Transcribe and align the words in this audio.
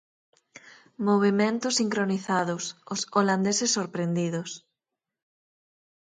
Movementos 1.07 1.73
sincronizados, 1.81 2.63
os 2.93 2.99
holandeses 3.15 3.73
sorprendidos. 3.77 4.49